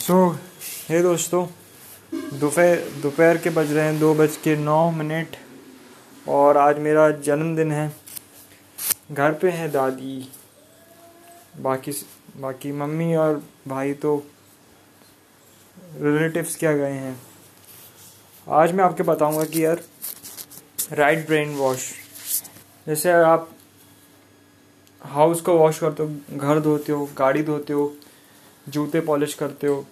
सो 0.00 0.14
so, 0.28 0.36
हे 0.88 1.00
दोस्तों 1.02 1.46
दोपहर 2.38 2.76
दोपहर 3.02 3.36
के 3.36 3.50
बज 3.50 3.72
रहे 3.72 3.84
हैं 3.84 3.98
दो 4.00 4.14
बज 4.14 4.36
के 4.36 4.54
नौ 4.56 4.90
मिनट 4.90 5.36
और 6.28 6.56
आज 6.56 6.78
मेरा 6.78 7.10
जन्मदिन 7.26 7.72
है। 7.72 7.92
घर 9.12 9.32
पे 9.32 9.50
है 9.50 9.68
दादी 9.70 10.28
बाकी 11.60 11.92
बाकी 12.36 12.72
मम्मी 12.72 13.14
और 13.14 13.42
भाई 13.68 13.92
तो 13.94 14.16
रिलेटिव्स 15.96 16.56
क्या 16.56 16.72
गए 16.72 16.92
हैं। 16.92 17.16
आज 18.48 18.72
मैं 18.72 18.84
आपके 18.84 19.02
बताऊँगा 19.02 19.44
कि 19.44 19.64
यार 19.64 19.82
राइट 20.92 21.26
ब्रेन 21.26 21.56
वॉश 21.56 21.90
जैसे 22.86 23.10
आप 23.12 23.50
हाउस 25.02 25.40
को 25.40 25.58
वॉश 25.58 25.78
करते 25.78 26.02
हो 26.02 26.38
घर 26.38 26.60
धोते 26.60 26.92
हो 26.92 27.08
गाड़ी 27.18 27.42
धोते 27.42 27.72
हो 27.72 27.92
जूते 28.70 29.00
पॉलिश 29.02 29.34
करते 29.34 29.66
हो, 29.66 29.84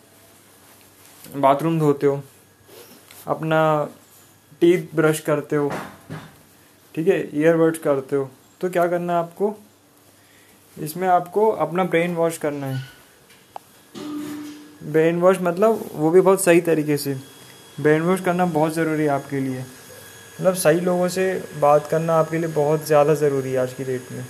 बाथरूम 1.37 1.79
धोते 1.79 2.07
हो, 2.07 2.21
अपना 3.27 3.61
टीथ 4.63 4.95
ब्रश 4.97 5.21
करते 5.21 5.57
हो, 5.57 5.71
ठीक 6.95 7.09
है 7.09 7.19
ईयरबड्स 7.35 7.79
करते 7.81 8.17
हो 8.17 8.29
तो 8.61 8.69
क्या 8.71 8.87
करना 8.89 9.13
है 9.13 9.19
आपको? 9.19 9.55
इसमें 10.77 11.07
आपको 11.09 11.49
अपना 11.59 11.85
ब्रेन 11.87 12.15
वॉश 12.15 12.39
करना 12.39 12.67
है। 12.67 12.83
ब्रेन 14.85 15.21
वॉश 15.21 15.39
मतलब 15.43 15.85
वो 15.95 16.11
भी 16.11 16.21
बहुत 16.21 16.45
सही 16.45 16.61
तरीके 16.63 16.97
से। 16.97 17.15
ब्रेन 17.79 18.03
वॉश 18.03 18.21
करना 18.21 18.45
बहुत 18.49 18.75
ज़रूरी 18.75 19.03
है 19.03 19.09
आपके 19.11 19.41
लिए। 19.41 19.61
मतलब 19.61 20.55
सही 20.57 20.81
लोगों 20.81 21.09
से 21.09 21.33
बात 21.61 21.87
करना 21.87 22.15
आपके 22.15 22.39
लिए 22.39 22.49
बहुत 22.51 22.87
ज़्यादा 22.87 23.15
ज़रूरी 23.17 23.53
है 23.53 23.59
आज 23.59 23.73
की 23.75 23.85
डेट 23.85 24.13
में। 24.13 24.25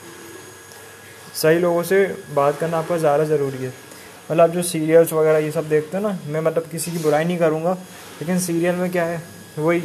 सही 1.35 1.59
लोगों 1.59 1.83
से 1.83 2.05
बात 2.35 2.59
करना 2.59 2.79
आपका 2.79 2.97
ज़्यादा 2.99 3.25
ज़रूरी 3.27 3.59
है। 3.59 3.73
मतलब 4.31 4.41
आप 4.41 4.51
जो 4.51 4.63
सीरियल्स 4.65 5.13
वगैरह 5.13 5.39
ये 5.39 5.51
सब 5.51 5.69
देखते 5.69 5.97
हो 5.97 6.03
ना, 6.03 6.19
मैं 6.27 6.41
मतलब 6.41 6.67
किसी 6.71 6.91
की 6.93 6.99
बुराई 6.99 7.25
नहीं 7.25 7.39
करूँगा, 7.39 7.73
लेकिन 8.21 8.39
सीरियल 8.41 8.75
में 8.77 8.91
क्या 8.91 9.05
है, 9.05 9.23
वही 9.59 9.81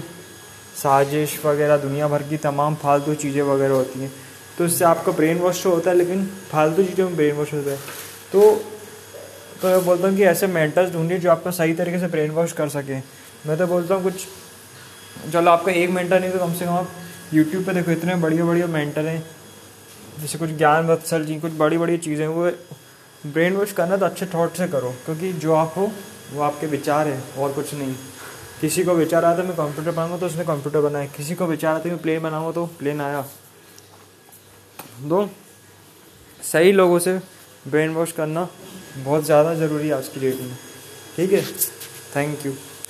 साजिश 0.76 1.40
वगैरह, 1.46 1.78
दुनिया 1.78 2.08
भर 2.08 2.24
की 2.24 2.38
तमाम 2.40 2.76
फालतू 2.76 3.14
चीज़ें 3.16 3.42
वगैरह 3.44 3.74
होती 3.74 4.00
हैं। 4.00 4.12
तो 4.58 4.66
इससे 4.66 4.86
आपका 4.86 5.12
ब्रेन 5.12 5.38
वॉश 5.40 5.64
तो 5.64 5.72
होता 5.72 5.90
है, 5.90 5.98
लेकिन 5.98 6.26
फालतू 6.52 6.84
चीज़ों 6.84 7.06
में 7.06 7.16
ब्रेन 7.16 7.36
वॉश 7.36 7.54
होता 7.54 7.72
है। 7.72 7.78
तो 8.32 8.52
तो 9.62 9.68
मैं 9.68 9.84
बोलता 9.86 10.08
हूँ 10.08 10.16
कि 10.18 10.24
ऐसे 10.26 10.48
मेंटर्स 10.48 10.92
ढूंढिए 10.94 11.18
जो 11.20 11.30
आपका 11.32 11.52
सही 11.52 11.74
तरीके 11.74 12.00
से 12.00 12.08
ब्रेन 12.08 12.32
वॉश 12.32 12.52
कर 12.52 12.70
सकें। 12.70 13.02
मैं 13.48 13.58
तो 13.58 13.68
बोलता 13.68 13.96
हूँ 13.96 14.04
कुछ, 14.04 14.26
चलो 15.34 15.52
आपका 15.52 15.72
एक 15.72 15.90
मेंटर 15.90 16.20
नहीं 16.20 16.32
तो 16.32 16.40
कम 16.40 16.54
से 16.54 16.66
कम 16.66 16.72
आप 16.72 16.90
यूट्यूब 17.34 17.64
पे 17.66 17.74
देखो, 17.74 17.92
इतने 17.92 18.16
बढ़िया 18.16 18.46
बढ़िया 18.46 18.68
मेंटर 18.68 19.06
हैं, 19.06 19.24
जैसे 20.20 20.38
कुछ 20.38 20.50
ज्ञान 20.52 20.88
वत्सल 20.88 21.26
जी, 21.26 21.40
कुछ 21.40 21.52
बड़ी 21.58 21.78
बड़ी 21.78 21.98
चीज़ें, 22.00 22.28
वो 22.28 22.50
ब्रेन 23.24 23.56
वॉश 23.56 23.72
करना 23.72 23.98
तो 23.98 24.06
अच्छे 24.06 24.26
थॉट 24.26 24.54
से 24.54 24.68
करो, 24.68 24.90
क्योंकि 25.06 25.32
जो 25.34 25.54
आप 25.54 25.74
हो, 25.78 25.92
वो 26.34 26.42
आपके 26.42 26.68
विचार 26.68 27.08
हैं, 27.08 27.36
और 27.36 27.54
कुछ 27.54 27.74
नहीं। 27.74 27.96
किसी 28.62 28.84
को 28.84 28.94
विचार 28.94 29.26
आता 29.26 29.44
मैं 29.44 29.56
कंप्यूटर 29.56 29.92
बनाऊँगा 29.92 30.18
तो 30.18 30.26
उसने 30.26 30.44
कंप्यूटर 30.46 30.82
बनाया। 30.82 31.06
किसी 31.16 31.36
को 31.36 31.46
विचार 31.46 31.76
आता 31.76 31.90
मैं 31.90 32.02
प्लेन 32.02 32.22
बनाऊँगा 32.24 32.52
तो 32.52 32.66
प्लेन 32.80 33.02
आया। 33.02 33.26
दो, 35.02 35.30
सही 36.44 36.72
लोगों 36.72 37.00
से 37.00 37.18
ब्रेन 37.68 37.94
वॉश 37.94 38.12
करना 38.12 38.48
बहुत 38.98 39.24
ज़्यादा 39.26 39.54
ज़रूरी 39.56 39.88
है 39.88 39.94
आज 39.94 40.08
की 40.08 40.20
डेट 40.20 40.42
में। 40.42 40.56
ठीक 41.16 41.34
है? 41.34 41.42
Thank 42.16 42.46
you 42.46 42.54